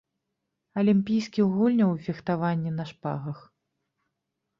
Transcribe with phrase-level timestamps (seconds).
[0.81, 3.37] Алімпійскіх гульняў у фехтаванні на шпагах.